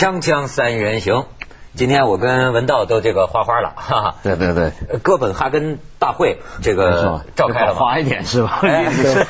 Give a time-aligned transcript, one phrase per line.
[0.00, 1.26] 锵锵三人行，
[1.74, 4.14] 今天我跟文道都这个花花了，哈哈。
[4.22, 4.72] 对对对，
[5.02, 7.78] 哥本哈根大会这个召开了吗？
[7.78, 8.60] 花一点是吧？
[8.62, 9.24] 哎是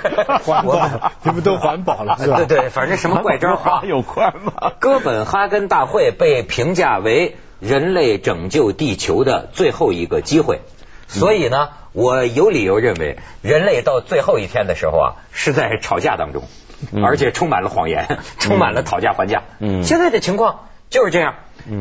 [0.45, 0.89] 环保，
[1.25, 2.37] 你们都环保了是吧？
[2.37, 3.83] 对对，反正什么怪招啊花？
[3.85, 4.75] 有关吗？
[4.79, 10.61] 哥本哈根大会被评价为人类拯救地球的最后一个机会，
[11.09, 16.45] 所以呢，我有理由认为，人类到最后一天的时候啊，是在吵架当中，
[17.03, 19.43] 而且充满了谎言，充满了讨价还价。
[19.59, 19.85] 嗯。
[19.85, 21.35] 现在的情况就是这样。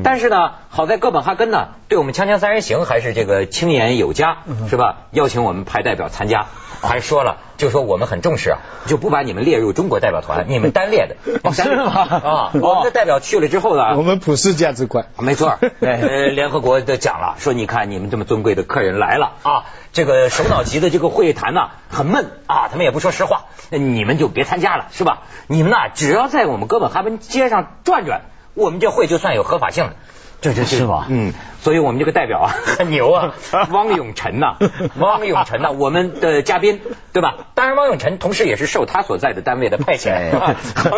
[0.03, 4.97] 但是呢，好在哥本哈根呢，对我们锵锵三人行还是这个青眼有加，是吧？
[5.11, 6.47] 邀请我们派代表参加，
[6.81, 11.15] 还说了，就说我们很重视啊，就不把你们列入中国代表团，你们单列的。
[11.53, 25.19] 是吗啊，我们的代表去了之后呢，我们普世价值观，没错， 呃，联合国都讲了，说你看你们这么尊贵的客人来了啊，这个首脑级的这个会谈呢、很闷啊，他们也不说实话，你们就别参加了，是吧？
[25.47, 28.23] 你们呐，只要在我们哥本哈根街上转转，
[28.59, 29.93] 我们这会就算有合法性了。
[30.41, 33.33] 这这是吧嗯，所以我们这个代表啊 很牛啊，
[33.71, 34.55] 汪永辰呐、
[34.97, 36.79] 汪永辰呐、我们的嘉宾
[37.11, 37.35] 对吧？
[37.55, 40.31] 当然，汪永辰同时也是受他所在的单位的派遣。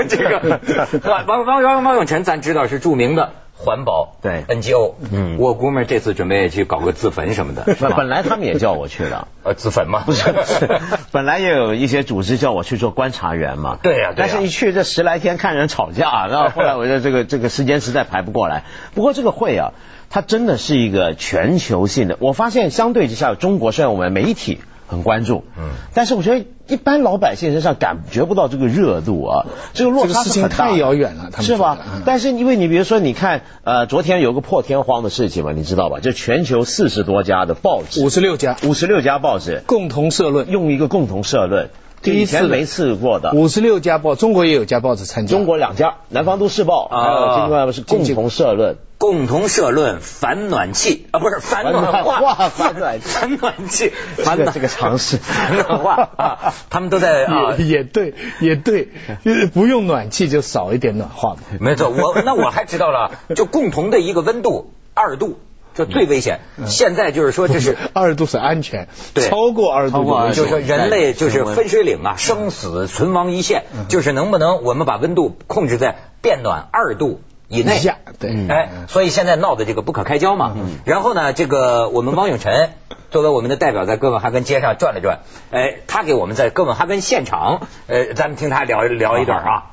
[0.08, 0.60] 这个
[1.06, 7.94] 汪汪汪汪汪永辰，咱知道是著名的环保对 NGO，嗯我估摸这次准备去搞个自焚什么的，是吧？
[7.96, 10.02] 本来他们也叫我去的， 呃，自焚嘛？
[10.06, 10.26] 不是，
[11.12, 13.78] 本来也有一些组织叫我去做观察员嘛。
[13.82, 18.64] 对呀对呀但是一去这十来天看人吵架，然后后来我觉得这个这个时间实在排不过来。
[18.96, 19.74] 不过这个会啊，
[20.10, 22.18] 它真的是一个全球性的。
[22.20, 24.60] 我发现相对之下，中国虽然我们媒体
[24.92, 25.70] 很关注，嗯。
[25.94, 31.78] 但是我觉得一般老百姓身上感觉不到这个热度啊，这个落差是很大太遥远了他们是吧？
[31.82, 32.02] 嗯？
[32.06, 36.02] 但是因为你比如说，你看呃，昨天有个破天荒的事情嘛，你知道吧？
[36.02, 38.58] 就全球四十多家的报纸，五十六家。
[38.64, 39.64] 五十六家报纸。
[39.66, 41.70] 共同社论，用一个共同社论，
[42.02, 43.32] 第一次没试过的。
[43.34, 48.78] 五十六家报，中国也有家报纸参加，中国两家，南方都市报，啊还有今外是共同社论。
[48.98, 51.08] 共同社论反暖气。
[51.12, 55.18] 啊，不是反暖化，反暖反暖气，反暖这个常识。
[55.18, 57.56] 反暖化啊，他们都在啊。
[57.58, 58.90] 也也对，也对，
[59.26, 61.40] 就是不用暖气就少一点暖化嘛。
[61.60, 65.40] 没错，我那我还知道了，就共同的一个温度二度，
[65.74, 66.40] 这最危险。
[66.66, 67.78] 现在就是说这是。
[67.94, 80.56] 二度是安全，对超过二度就是说人类就是分水岭啊，生死存亡一线，就是能不能我们把温度控制在变暖二度以内以下对嗯哎，所以现在闹的这个不可开交嘛。
[80.86, 82.72] 然后呢，这个我们汪永辰
[83.10, 85.20] 作为我们的代表，在哥本哈根街上转了转，
[85.52, 89.64] 哎，他给我们在哥本哈根现场，呃，咱们听他聊聊一段啊。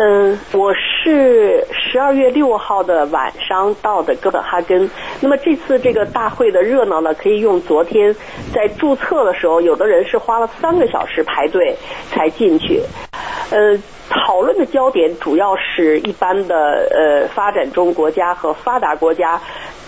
[0.00, 4.90] 嗯，我是十二月六号的晚上到的哥本哈根。
[5.20, 8.14] 那么这次这个大会的热闹呢，可以用昨天
[8.52, 11.74] 在注册的时候，有的人是花了三个小时排队
[12.10, 12.82] 才进去。
[13.50, 13.78] 呃，
[14.10, 19.40] 讨论的焦点主要是一般的呃发展中国家和发达国家。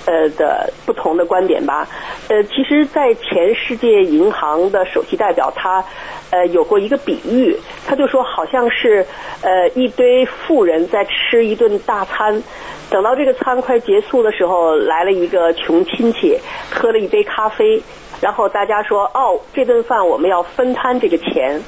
[0.07, 1.87] 呃的不同的观点吧，
[2.29, 5.85] 呃，其实，在前世界银行的首席代表他
[6.31, 7.57] 呃有过一个比喻，
[7.87, 9.05] 他就说好像是
[9.43, 12.43] 呃一堆富人在吃一顿大餐，
[12.89, 16.39] 等到这个餐快结束的时候，来了一个穷亲戚，
[16.71, 17.83] 喝了一杯咖啡，
[18.21, 21.61] 然后大家说哦，这顿饭我们要分摊这个钱，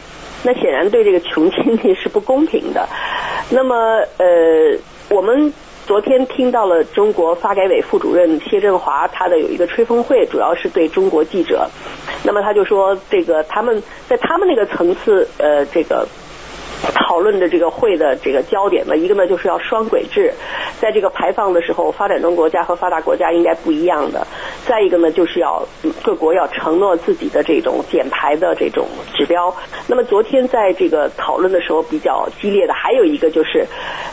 [0.42, 2.88] 那显然对这个穷亲戚是不公平的。
[3.50, 3.76] 那么
[4.16, 4.78] 呃，
[5.10, 5.52] 我们。
[5.86, 11.68] 昨天听到了中国发改委副主任谢振华他的有一个吹风会，主要是对中国记者。
[12.24, 16.06] 那么他就说，这个他们在他们那个层次，呃，这个。
[16.94, 20.32] 讨论的这个会的这个焦点呢，一个呢就是要双轨制，
[20.80, 24.26] 在这个排放的时候，发展中国家和发达国家应该不一样的。
[24.66, 25.62] 再一个呢，就是要
[26.02, 29.54] 各国要承诺自己的这种减排的这种指标。
[29.86, 33.66] 那么昨天在这个讨论的时候比较激烈的还有一个就是，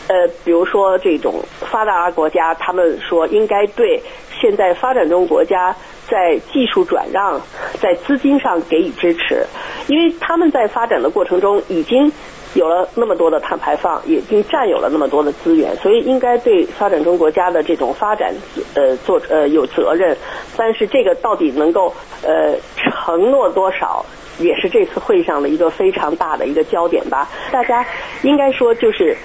[0.08, 4.02] 呃，比如说这种发达国家，他们说应该对
[4.40, 5.76] 现在发展中国家
[6.08, 7.42] 在技术转让、
[7.80, 9.46] 在资金上给予支持，
[9.88, 12.12] 因为他们在发展的过程中已经。
[12.54, 18.34] 有了那么多的碳排放，已经占有了那么多的资源，所以应该对发展中国家的这种发展
[18.74, 20.18] 呃做呃有责任。
[20.58, 21.94] 但是这个到底能够
[22.24, 24.06] 呃承诺多少，
[24.40, 27.30] 也是这次会上的一个非常大的一个焦点吧。
[27.52, 27.86] 大家
[28.24, 29.16] 应该说就是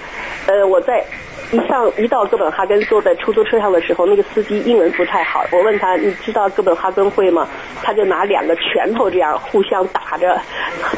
[0.47, 1.05] 呃我在。
[1.51, 5.45] 一上一到哥本哈根，坐在出租车上的时候，那个司机英文不太好。
[5.51, 7.47] 我问他：“你知道哥本哈根会吗？”
[7.83, 10.41] 他就拿两个拳头这样互相打着，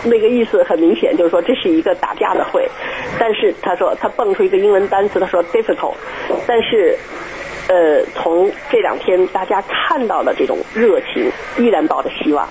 [0.06, 2.70] 那个意思很明显，就是说这是一个打架的会。
[3.20, 5.96] 但是他说他蹦出一个英文单词，他说 difficult。
[6.48, 6.98] 但是
[7.68, 12.48] 呃，从这两天大家看到的这种热情，依然抱着希望。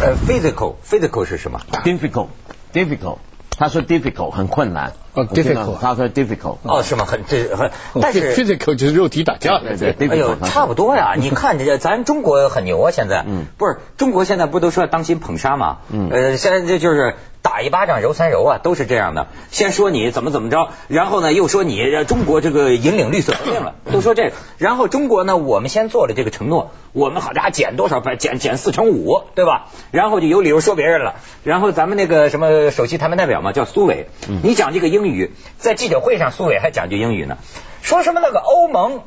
[0.00, 2.28] 呃，physical physical 是什么？difficult
[2.72, 3.18] difficult，
[3.58, 6.56] 他说 difficult 很困难，哦，difficult，他说 difficult。
[6.62, 7.04] 哦，是吗？
[7.04, 7.70] 很这很，
[8.00, 9.58] 但是 physical 就是肉体打架。
[9.58, 11.14] 对对，哎呦，差不多呀！
[11.20, 15.78] 你看这咱中国很牛啊，现在，嗯，不是中国现在不都说当心捧杀吗？
[15.90, 19.26] 嗯，呃，现在这就是打一巴掌揉三揉啊，都是这样的。
[19.50, 24.32] 先说你怎么怎么着，然后呢又说你中国这个引领绿色革命了，都说这个。
[24.56, 28.16] 然后中国呢，我们先做了这个承诺，我们好家伙减多少百？
[28.16, 29.68] 减减四成五，对吧？
[29.90, 31.16] 然后就有理由说别人了。
[31.44, 34.06] 然后咱们那个什么首席谈判代表嘛，叫苏伟，
[34.42, 37.38] 你讲这个英英语，在记者会上苏伟还讲句英语呢，
[37.82, 39.02] 说什么那个欧盟。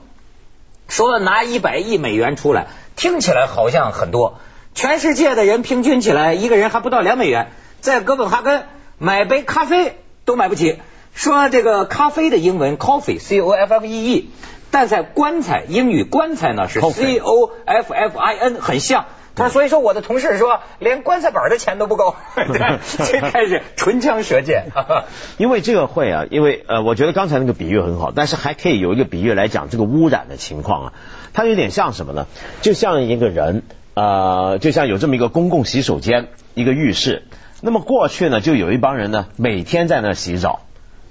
[0.87, 4.37] 说拿一百亿美元出来，听起来好像很多。
[4.75, 7.47] 全世界的人平均起来，一个人还不到两美元，
[7.81, 8.67] 在哥本哈根
[8.99, 10.79] 买杯咖啡都买不起。
[11.15, 14.29] 说这个咖啡的英文 coffee，c o f f e e，
[14.69, 19.05] 但在棺材英语棺材呢是 c o f f i n，很像。
[19.35, 24.67] 他所以说我的同事说，连棺材本的钱都不够，这 开始唇枪舌剑。
[25.37, 30.93] 因为这个会啊，因为呃，我觉得刚才那个比喻很好，但是还可以有一个比喻来讲这个污染的情况啊。
[31.33, 32.27] 它有点像什么呢？
[32.61, 37.23] 就像一个人，呃，就像有这么一个公共洗手间，一个浴室。
[37.61, 40.61] 那么过去呢，就有一帮人呢，每天在那洗澡，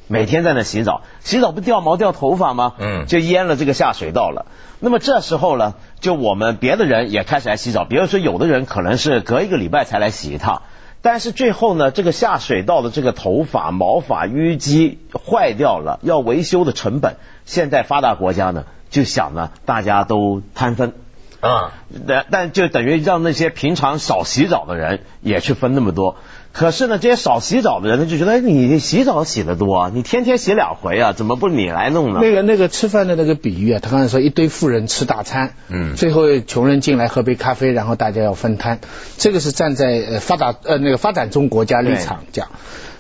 [0.08, 2.72] 每天在那洗澡，洗澡不掉毛掉头发吗？
[2.78, 4.46] 嗯，就淹了这个下水道了。
[4.84, 7.86] 那么这时候呢，就我们别的人也开始来洗澡。
[7.86, 10.60] 比如说，有的人可能是隔一个礼拜才来洗一趟，
[11.00, 17.16] 但是最后呢，这个下水道的这个头发、毛发淤积坏掉了，要维修的成本，
[17.46, 20.92] 现在发达国家呢就想呢，大家都摊分
[21.40, 21.72] 啊，
[22.06, 26.16] 但但就等于让那些平常少洗澡的人也去分那么多。
[26.54, 32.20] 可是呢，这些少洗澡的人呢，就觉得你洗澡洗的多，你天天洗两回啊，怎么不你来弄呢？
[32.22, 38.78] 那个那个吃饭的那个比喻啊，他刚才说一堆富人吃大餐，嗯，最后穷人进来喝杯咖啡，然后大家要分摊，
[39.18, 42.46] 这个是站在呃发达呃那个发展中国家立场讲。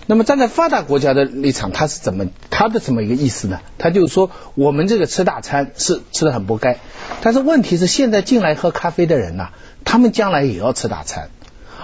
[0.06, 3.60] 那么站在发达国家的立场，他是怎么他的这么一个意思呢？
[3.78, 6.78] 他就是说，我们这个吃大餐是吃的很不该，
[7.22, 9.50] 但是问题是现在进来喝咖啡的人呐，
[9.84, 11.28] 他们将来也要吃大餐。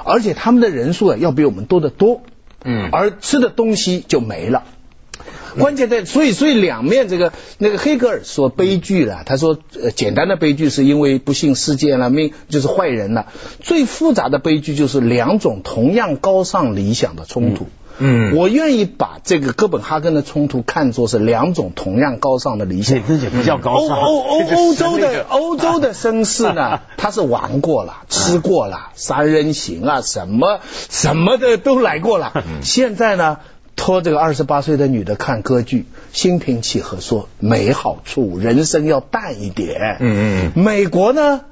[0.05, 2.23] 而且他们的人数啊要比我们多得多，
[2.65, 4.65] 嗯，而吃的东西就没了。
[5.59, 13.27] 关键在，所以所以两面这个那个黑格尔说悲剧了，他说呃简单的悲剧是因为不幸事件了，命就是坏人了。
[13.61, 17.65] 最复杂的悲剧就是两种同样高尚理想的冲突。
[17.65, 17.80] 嗯，
[18.37, 23.07] 我愿意把这个哥本哈根的冲突看作是两种同样高尚的理想。
[23.07, 23.99] 这也比较高尚。
[23.99, 32.33] 欧欧欧 欧洲的欧洲的绅士呢， 他是玩过了，吃过了，三人行啊，什么什么的都来过了。
[32.63, 33.39] 现在呢，
[33.77, 39.99] 托这个二十八岁的女的看歌剧，心平气和说没好处，人生要淡一点。
[40.01, 40.63] 嗯嗯。
[40.63, 41.43] 美国呢，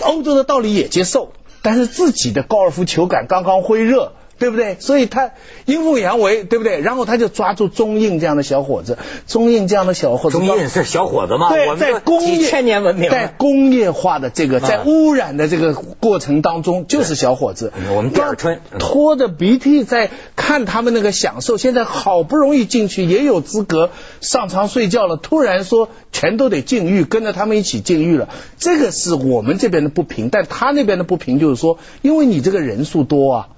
[0.00, 1.32] 欧洲的道理也接受，
[1.62, 4.12] 但是自己的高尔夫球杆刚刚挥热。
[4.44, 4.76] 对不对？
[4.78, 5.30] 所以他
[5.64, 6.82] 阴奉阳违，对不对？
[6.82, 11.48] 然后他就抓住中印这样的小伙子，中印这样的小伙子，中印是小伙子吗？
[11.48, 17.72] 对，在工业千年文明，在工业化的这个在污染的这个过程当中，就是小伙子。
[17.96, 23.88] 我们第二春拖着鼻涕在看他们那个享受，现在好不容易进去，也有资格
[24.20, 28.28] 上床睡觉了，突然说全都得禁欲，跟着他们一起禁欲了。
[28.58, 33.48] 这个是我们这边的不平，但他那边的不平就是说，因为你这个人数多啊。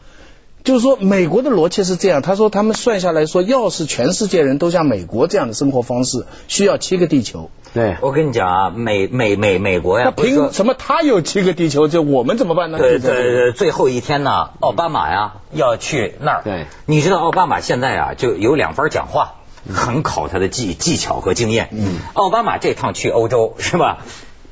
[0.66, 2.22] 就是说，美国的逻辑是这样。
[2.22, 7.50] 他说，他们算下来说，要是全世界人都像美国这样的生活方式，需要七个地球。
[7.72, 12.78] 对，我跟你讲啊，美美美美国呀，凭什么他有七个地球，就我们怎么办呢？
[12.78, 16.42] 对对，最后一天呢，奥巴马呀要去那儿。
[16.42, 19.34] 对，你知道奥巴马现在啊就有两番讲话，
[19.72, 21.68] 很考他的技技巧和经验。
[21.70, 23.98] 嗯，奥巴马这趟去欧洲是吧？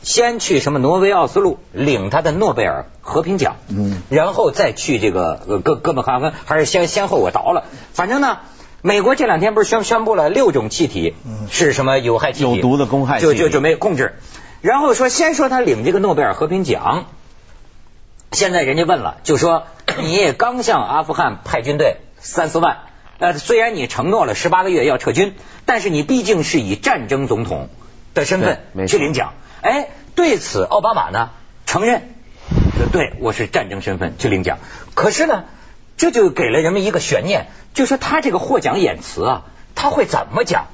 [0.04, 7.64] 先去什么挪威奥斯陆领他的诺贝尔和平奖，嗯，然后再去这个哥哥本哈根，还是先先后我倒了。
[7.92, 8.38] 反正呢，
[8.82, 11.14] 美国这两天不是宣宣布了六种气体
[11.50, 14.14] 是什么有害气体，有毒的公害，就就准备控制。
[14.60, 17.06] 然后说先说他领这个诺贝尔和平奖，
[18.30, 19.64] 现在人家问了，就说
[20.00, 22.78] 你也刚向阿富汗派军队三四万，
[23.18, 25.34] 呃，虽然你承诺了十八个月要撤军，
[25.64, 27.68] 但是你毕竟是以战争总统
[28.12, 29.32] 的身份去领奖。
[29.60, 29.88] 哎，
[30.24, 31.28] 对此奥巴马呢
[31.66, 32.00] 承认，
[32.78, 34.56] 说对我是战争身份去领奖。
[34.94, 35.44] 可是呢，
[35.98, 39.42] 这就给了人们一个悬念，就说他这个获奖演词啊，
[39.74, 40.68] 他会怎么讲？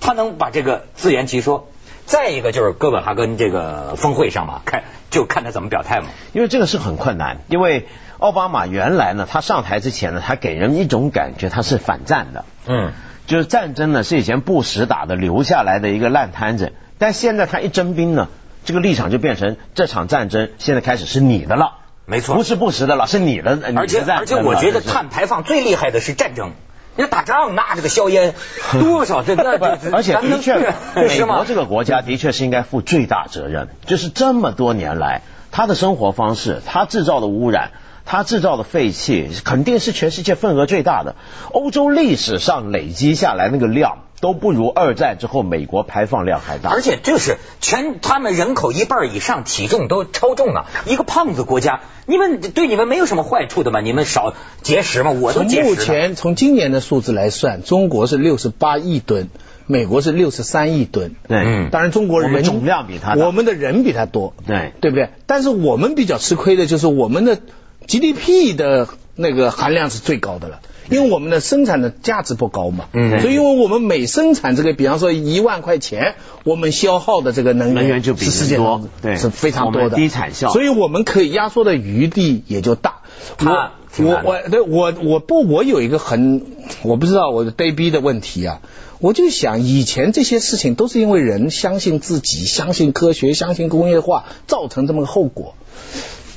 [0.00, 1.68] 他能把这个自圆其说？
[2.04, 6.08] 再一个就是哥本哈根这个峰会上嘛，看就看他怎么表态嘛。
[6.32, 7.86] 因为这个是很困难，因为
[8.18, 12.90] 奥巴马原来呢，他上台之前呢，他给人一种感觉他是反战的，嗯，
[13.28, 16.72] 就是战争呢是以前布什打的留下来的一个烂摊子。
[16.98, 18.26] 但现在他一征兵呢，
[18.66, 23.58] 这个立场就变成这场战争现在开始是你的了，没错，不是不实的了，是你的。
[23.76, 26.50] 而且而且我觉得碳排放最厉害的是战争，
[26.96, 28.34] 你打仗那这个硝烟，
[28.72, 30.58] 多少这那 这而且的确，
[30.94, 37.70] 美国这个国家的确是应该负最大责任，就是这么多年来，他的生活方式，他制造的污染。
[38.08, 41.16] 他制造的废气肯定是全世界份额最大的，
[41.50, 46.70] 欧洲历史上累积下来那个量都不如二战之后美国排放量还大。
[46.70, 53.80] 而且就是全他们人口一半以上体重都超重了，一个胖子国家，你们对你们没有什么坏处的吗？
[53.80, 55.10] 你们少节食嘛？
[55.10, 55.70] 我都从节食从。
[55.74, 59.28] 目前从今年的数字来算，中国是六十八亿吨，
[59.66, 61.14] 美国是六十三亿吨。
[61.28, 65.10] 对，嗯当然中国人们总量比他大我们的人比他多，对对不对？
[65.26, 67.38] 但是我们比较吃亏的就是我们的
[67.86, 70.60] GDP 的那个含量是最高的了。
[70.88, 73.20] 因为我们的生产的价值不高嘛，嗯。
[73.20, 79.16] 所以因为我们每生产这个，比方说一万块钱，我们消耗的这个能源能源就比是世界多对。
[79.16, 79.96] 是非常多的。
[79.96, 83.00] 低产效所以我们可以压缩的余地也就大。
[83.40, 86.42] 我我我对我我不我有一个很
[86.82, 88.60] 我不知道我的呆逼的问题啊，
[89.00, 95.56] 我就想以前这些事情都是因为人相信自己、相信科学、相信工业化造成这么个后果。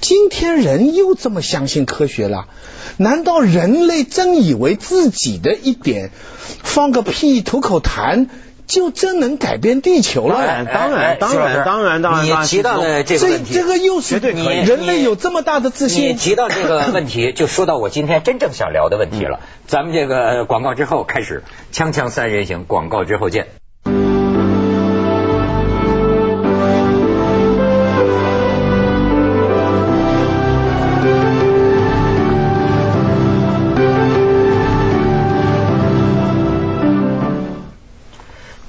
[0.01, 2.47] 今天人又这么相信科学了，
[2.97, 6.11] 难道人类真以为自己的一点
[6.63, 8.27] 放个屁吐口痰
[8.67, 10.35] 就真能改变地球了？
[10.35, 16.17] 当然当然当然当然当然你提到的这个这问题，这个又是人类有这么大的自信你信。
[16.17, 19.39] 提到这个 问题，就说到我今天真正想聊的问题了。
[19.67, 23.58] 咱们这个广告之后开始，锵锵三人行，广告之后见。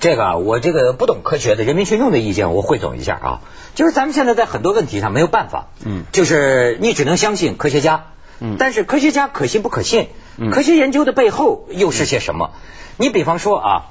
[0.00, 3.40] 这个啊，我这个不懂科学的人民群众的意见，我汇总一下啊，
[3.74, 6.04] 就是咱们现在在很多问题上没有办法，嗯。
[6.10, 8.06] 就是你只能相信科学家，
[8.40, 8.56] 嗯。
[8.58, 10.08] 但是科学家可信不可信？
[10.38, 10.50] 嗯。
[10.50, 12.52] 科学研究的背后又是些什么？
[12.96, 13.84] 你比方说啊，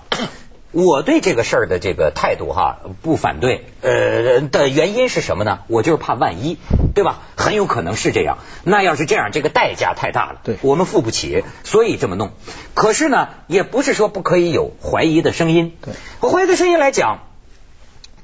[0.72, 5.62] 我对这个事儿的这个态度哈不反对，呃的原因是什么呢？
[5.68, 6.58] 我就是怕万一，
[6.94, 7.22] 对吧？
[7.36, 8.38] 很有可能是这样。
[8.64, 12.34] 那要是这样，这个代价太大了，对我们付不起，所以这么弄。
[12.76, 15.76] 可是呢，也不是说不可以有怀疑的声音。
[15.82, 15.94] 对，
[16.30, 17.22] 怀疑的声音来讲，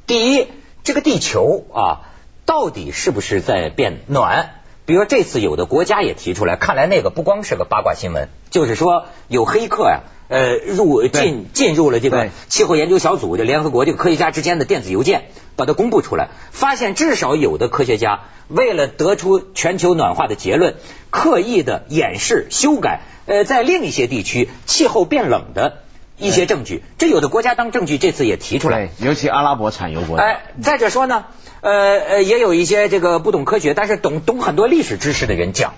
[0.05, 0.47] 第一，
[0.83, 2.01] 这个地球啊，
[2.45, 4.61] 到底是不是在变暖？
[4.85, 20.75] 比如说这次有的国家也提出来，看来那个不光是个八卦新闻，就是说有黑客呀、呃，入进进入了这个气候研究小组，就联合国这个科学家之间的电子邮件，把它公布出来，发现至少有的科学家为了得出全球暖化的结论，
[21.09, 25.79] 刻意的掩饰、修改，呃，在另一些地区气候变冷的
[26.17, 28.87] 一些证据，这有的国家当证据，这次也提出来。
[28.87, 30.23] 对，尤其阿拉伯产油国家。
[30.23, 31.25] 哎，再者说呢，
[31.61, 35.73] 呃呃，也有一些这个不懂科学，但是懂懂很多历史知识的人讲，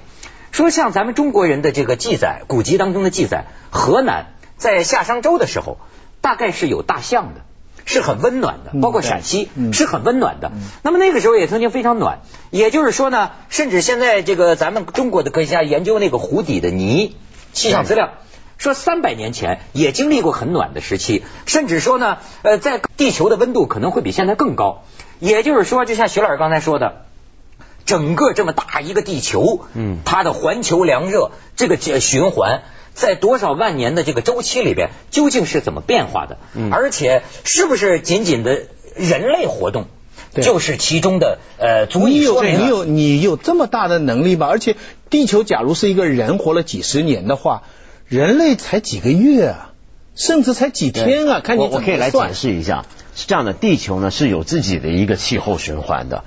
[0.51, 4.27] 说像咱们中国人的这个记载，古籍当中的记载，河南
[4.57, 5.77] 在夏商周的时候，
[6.21, 7.41] 大概是有大象的。
[7.89, 10.51] 是很温暖的，嗯包括陕西嗯是很温暖的。
[10.81, 12.19] 那么那个时候也曾经非常暖，
[12.51, 17.15] 也就是说呢，甚至现在这个咱们中国的科学家研究那个湖底的泥
[17.53, 18.09] 气象资料，
[18.57, 24.83] 说三百年前也经历过很暖的时期，甚至说呢，呃，在地球的温度可能会比现在更高。
[25.19, 27.05] 也就是说，就像徐老师刚才说的，
[27.85, 32.63] 整个这么大一个地球，嗯它的环球凉热这个这循环。
[32.93, 36.39] 在多少万年的这个周期里边，究竟是怎么变化的？
[36.55, 38.63] 嗯而且是不是仅仅的
[38.95, 39.85] 人类活动，
[40.33, 44.47] 对就是其中的呃足以说明了你有你有这么大的能力吧？
[44.47, 44.75] 而且
[45.11, 47.61] 地球假如是一个人活了几十年的话，
[48.09, 49.73] 人类才几个月啊，
[50.15, 56.23] 甚至才几天啊，看你我我可以来解释一下，是这样的，地球呢是有自己的一个气候循环的。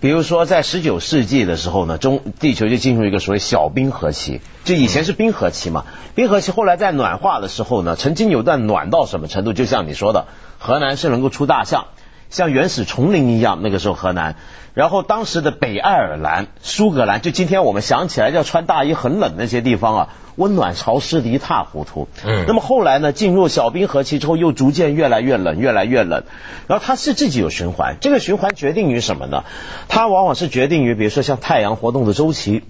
[0.00, 5.84] 比如说，在十九世纪的时候呢，中地球就进入一个所谓小冰河期，就以前是冰河期嘛。
[6.14, 9.52] 冰河期后来在暖化的时候呢，曾经有段暖到什么程度？
[9.52, 10.26] 就像你说的，
[10.58, 11.88] 河南是能够出大象，
[12.30, 13.58] 像原始丛林一样。
[13.62, 14.36] 那个时候河南，
[14.72, 22.08] 然后当时的北爱尔兰、苏格兰，就今天我们想起来要穿大衣很冷那些地方啊，温暖潮湿的一塌糊涂。
[22.24, 26.24] 嗯那么后来呢，进入小冰河期之后，又逐渐越来越冷，越来越冷。
[26.66, 29.44] 然后它是自己有循环，这个循环决定于什么呢？
[29.88, 32.62] 它往往是决定于，比如说像太阳活动的周期，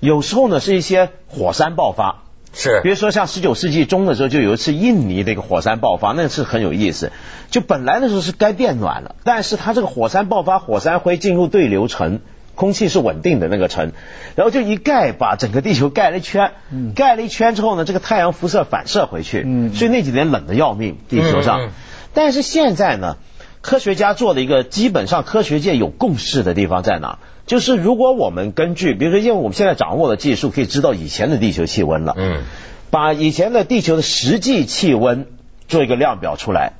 [0.00, 2.22] 有时候呢是一些火山爆发。
[2.52, 7.12] 是比如说像十九世纪中的时候，就有一次印尼的一个火山爆发，那次很有意思。
[7.50, 12.20] 就本来那时候是该变暖了，但是它这个火山爆发，火山灰进入对流层，
[12.54, 13.92] 空气是稳定的那个层，
[14.34, 16.52] 然后就一盖把整个地球盖了一圈，
[16.94, 21.70] 盖了一圈之后呢，这个太阳辐射反射回去，嗯所以那几年冷的要命，地球上。
[22.14, 23.16] 但是现在呢，
[23.60, 27.18] 科学家做的一个基本上科学界有共识的地方在哪？
[27.46, 32.42] 就是如果我们根据，比如说，因为我们现在掌握的技术可以知道以前的地球气温了，嗯，
[32.90, 35.26] 把以前的地球的实际气温
[35.66, 36.74] 做一个量表出来，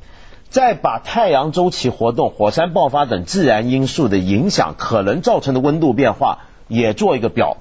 [0.51, 7.57] 再把太阳周期活动、火山爆发等自然因素的影响可能造成的温度变化也做一个表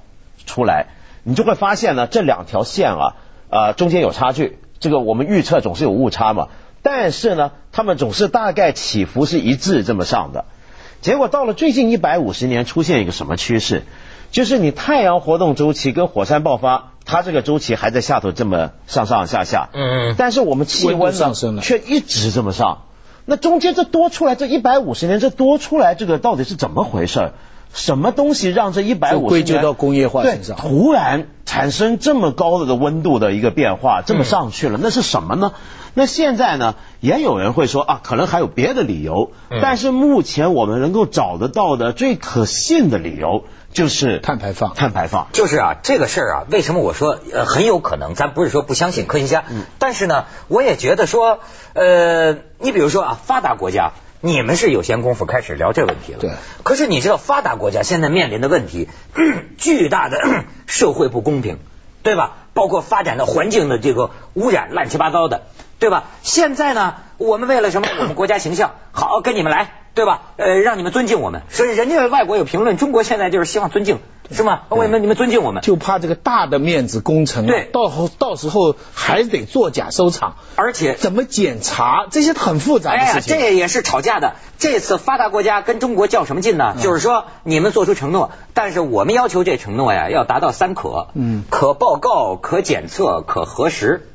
[0.45, 0.87] 出来，
[1.23, 3.15] 你就会发现呢，这两条线啊，
[3.49, 4.59] 呃，中间有差距。
[4.79, 6.49] 这个我们预测总是有误差嘛，
[6.89, 10.45] 但是呢，他们总是大概起伏是一致这么上的。
[11.01, 13.83] 结果到了最近一百五十年，出现一个什么趋势？
[14.31, 22.83] 就是你太阳活动周期跟火山爆发，它这个周期还在下头这么上上下下，嗯嗯，但是我们气温上升了，却一直这么上。
[23.25, 27.33] 那中间这多出来这一百五十年，这多出来这个到底是怎么回事？
[27.77, 35.53] 什么东西让这一百五十年归咎到工业化身上，突然产生这么高的的温度的一个变化，这么上去了，那是什么呢？
[35.93, 39.31] 那现在呢，也有人会说啊，可能还有别的理由，
[39.61, 44.73] 但是目前我们能够找得到的最可信的理由就是碳排放。
[44.73, 48.15] 碳排放就是啊，这个事儿啊，为什么我说呃很有可能？
[48.15, 49.43] 咱不是说不相信科学家，
[49.77, 51.39] 但是呢，我也觉得说，
[51.73, 53.91] 呃，你比如说啊，发达国家。
[54.21, 56.31] 你们是有闲工夫开始聊这问题了，对。
[56.63, 58.87] 可是你知道发达国家现在面临的问题，
[59.57, 61.59] 巨大的 社会不公平，
[62.03, 62.37] 对吧？
[62.53, 65.43] 包括发展的环境的这个污染，乱七八糟的，
[65.77, 66.05] 对吧？
[66.23, 67.87] 现在呢，我们为了什么？
[67.99, 70.21] 我们国家形象好，跟你们来，对吧？
[70.37, 71.41] 呃，让你们尊敬我们。
[71.49, 73.97] 所以人家外国有评论，中国现在就是希望尊敬，
[74.31, 74.61] 是吗？
[74.69, 75.63] 为什么你们尊敬我们？
[75.63, 83.35] 就怕这个大的面子工程，对，到后到时候还得作假收场，而且怎么检查这些很复杂的事情。
[83.35, 84.35] 哎呀，这也是吵架的。
[84.59, 86.75] 这次发达国家跟中国较什么劲呢？
[86.79, 94.07] 就是说你们做出承诺，但是我们要求这承诺呀要达到三可，嗯，可报告、可检测、可核实。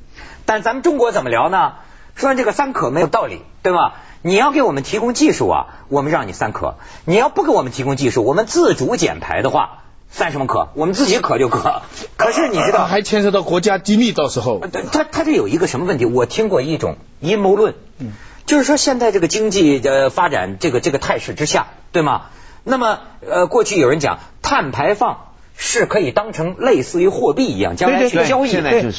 [0.47, 1.73] 但咱们中国怎么聊呢？
[2.15, 3.93] 说这个三可没有道理，对吗？
[4.23, 10.69] 你要给我们提供技术啊，我们让你三可；你要不给我们提供技术，我们自主减排的话，三什么可？
[10.75, 11.83] 我们自己可就可。
[12.17, 14.61] 可是你知道，还牵涉到国家机密，到时候
[14.93, 16.05] 他他这有一个什么问题？
[16.05, 18.13] 我听过一种阴谋论，嗯，
[18.47, 22.27] 就是说现在这个经济的发展这个这个态势之下，对吗？
[22.63, 25.32] 那么呃，过去有人讲碳排放。
[25.57, 28.51] 是可以当成类似于货币一样，将来去交易，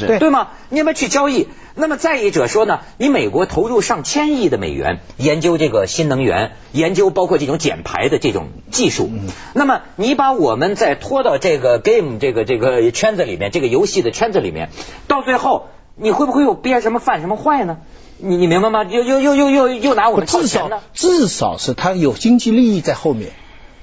[0.08, 0.50] 对吗？
[0.70, 1.48] 你们去交易。
[1.76, 9.10] 那么再一者说呢，你美国投入上千亿的美元研究这个新能源，研究包括这种减排的这种技术。
[9.54, 14.70] 那么你把我们再拖到这个 game 这个这个圈子里面，这个游戏的圈子里面，
[15.08, 17.80] 到最后你会不会又憋什么犯什么坏呢？
[18.20, 18.84] 你你明白吗？
[18.84, 23.32] 又又又又又又拿我们至少至少是他有经济利益在后面。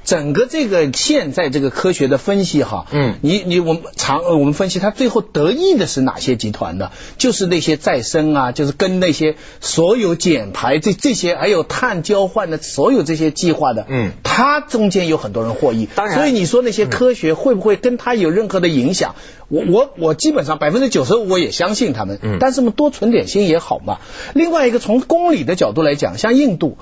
[0.03, 6.91] 整个这个现在这个科学的分析哈，嗯，你你我们常我们分析，它最后得益的是哪些集团的？
[7.19, 15.87] 就是那些再生啊，就是跟那些所有减排这这些还有碳交换的所有这些计划的，嗯，它中间有很多人获益。
[15.95, 19.15] 当然，所以你说那些科学会不会跟它有任何的影响？
[19.49, 23.99] 我我我基本上百分之九十五我也相信他们，嗯，但是我们多存点心也好嘛。
[24.33, 26.79] 另外一个从公理的角度来讲，像印度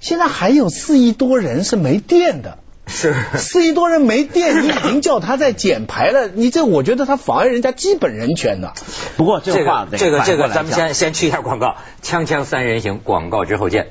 [0.00, 2.58] 现在还有四亿多人是没电的。
[2.92, 8.74] 是四亿多人没电，你已经叫他在减排了，你这我觉得他妨碍人家基本人权的。
[9.16, 13.88] 不过这个这个这个，咱们先先去一下广告，锵锵三人行，广告之后见。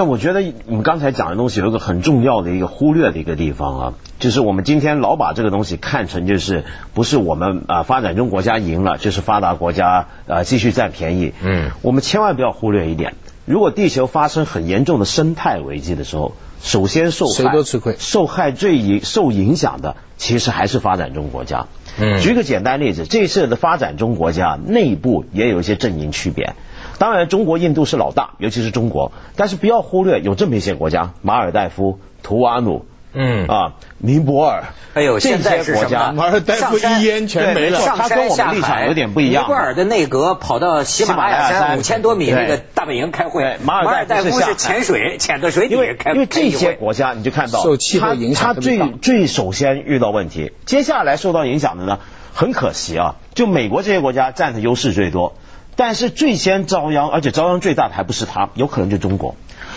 [0.00, 11.34] 但我觉得你们刚才讲的东西有一个很重要的一个忽略的一个地方啊，就是我们今天老把这个东西看成就是不是我们啊发展中国家赢了，就是发达国家啊继续占便宜。
[11.42, 13.12] 嗯，我们千万不要忽略一点，
[13.44, 16.32] 如果地球发生很严重的生态危机的时候，
[16.62, 21.66] 首先受害谁都吃亏，受害最影受影响的其实还是发展中国家。
[21.98, 26.54] 嗯，举个简单例子，这次的发展中国家内部也有一些阵营区别。
[27.00, 29.12] 当然，中国、印度是老大，尤其是中国。
[29.34, 32.84] 但是不要忽略有这么一些国家：马尔代夫、图瓦努，
[33.14, 34.64] 嗯啊，尼泊尔。
[34.92, 36.12] 哎呦，现在是什么？
[36.12, 37.80] 马尔代夫一烟全没了。
[37.80, 39.44] 他跟我们立场有点不一样。
[39.44, 43.56] 尼泊尔的内阁跑到喜马拉雅山五千多米那个大本营开会。
[43.64, 46.12] 马尔代夫是潜水，潜到水底开。
[46.12, 51.98] 因为这些国家你就看到，受气候影响他最最首先遇到问题，接下来受到影响的呢，
[52.34, 55.32] 很可惜啊，就美国这些国家占的优势最多。
[55.76, 59.34] 但是最先遭殃，而且遭殃最大的还不是它，有可能就中国。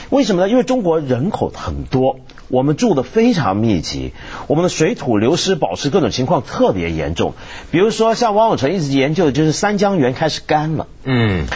[0.09, 0.49] 为什么呢？
[0.49, 4.13] 因为中国人口很多，我们住的非常密集，
[4.47, 7.33] 我们的水土流失、保持各种情况特别严重。
[7.71, 10.87] 比如说，像汪永成一直研究的就是三江源开始干了。
[11.03, 11.47] 嗯，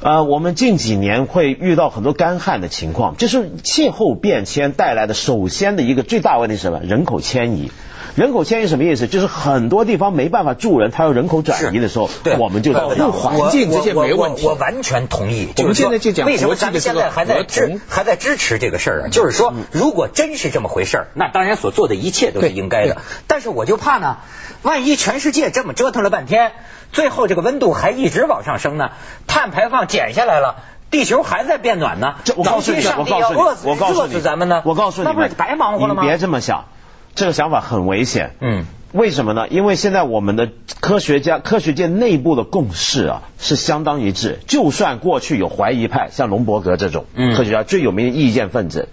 [0.00, 6.80] 呃，我们近几年会遇到很多干旱的情况，就是气候变迁带来的首先的一个最大问题是什么？
[6.80, 7.70] 人口迁移。
[8.14, 9.06] 人口迁移什么意思？
[9.06, 15.48] 就是很多地方没办法住人，他要人口转移的时候，对我们就保护环境这些没问题我我完全同意。
[15.58, 19.08] 我们现在就讲为什么咱们现在还在支还在支持这个事儿啊？
[19.10, 22.98] 就是说，如果真是这么回事儿，那当然所做的一切都是应该的。
[23.26, 24.18] 但是我就怕呢，
[24.62, 26.52] 万一全世界这么折腾了半天，
[26.92, 28.90] 最后这个温度还一直往上升呢，
[29.26, 30.56] 碳排放减下来了。
[30.90, 34.60] 地球还在变暖呢，这我告诉你，我告诉你要饿死，我告诉你，咱们呢？
[34.64, 36.02] 我告诉你，那不是白忙活了吗？
[36.02, 36.64] 你别这么想，
[37.14, 38.34] 这个想法很危险。
[38.40, 39.48] 嗯，为什么呢？
[39.48, 40.48] 因为现在我们的
[40.80, 44.38] 科学家、科学界内部的共识啊是相当一致。
[44.46, 48.88] 就算过去有怀疑派，像龙伯格这种嗯科学家最有名的意见分子，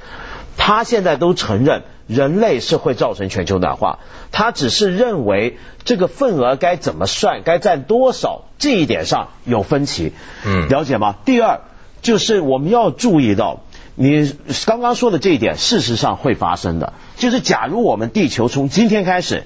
[0.57, 3.99] 他现在都承认人类是会造成全球暖化，
[4.31, 10.11] 他只是认为这个份额该怎么算，该占多少，这一点上有分歧。
[10.45, 11.15] 嗯了解吗？
[11.25, 11.61] 第二
[12.01, 13.61] 就是我们要注意到。
[13.99, 14.31] 你
[14.67, 19.45] 刚刚说的这一点，事实上会发生的，就是假如我们地球从今天开始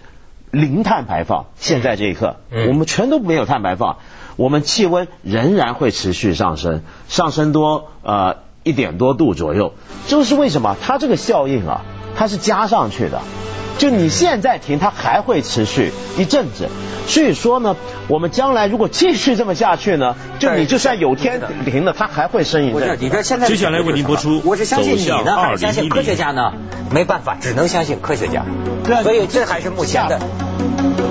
[0.52, 4.00] 零碳排放，现在这一刻，嗯我们全都没有碳排放，
[4.36, 9.74] 我们气温仍然会持续上升，上升多呃一点多度左右。
[10.08, 10.76] 这是为什么？
[10.82, 11.86] 它这个效应啊，
[12.18, 13.22] 它是加上去的。
[13.78, 16.70] 就你现在停，它还会持续一阵子。
[17.08, 17.76] 所以说呢，
[18.08, 22.96] 我们将来如果继续这么下去呢，就你就算有天停了，它还会升一阵子。
[22.98, 26.54] 里边现在接下来为您播出我是相信你呢，还是相信科学家呢？
[26.92, 28.46] 没办法，只能相信科学家。
[28.84, 30.20] 对啊所以这还是目前的。